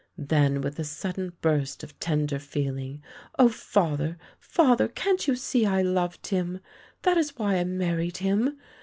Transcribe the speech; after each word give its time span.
Then 0.17 0.61
with 0.61 0.79
a 0.79 0.83
sudden 0.83 1.33
burst 1.41 1.83
of 1.83 1.99
tender 1.99 2.39
feeling:" 2.39 3.03
Oh, 3.37 3.49
father, 3.49 4.17
father, 4.39 4.87
can't 4.87 5.27
you 5.27 5.35
see 5.35 5.63
I 5.63 5.83
loved 5.83 6.25
him— 6.25 6.59
that 7.03 7.17
is 7.17 7.37
why 7.37 7.57
I 7.57 7.63
married 7.65 8.17
him. 8.17 8.57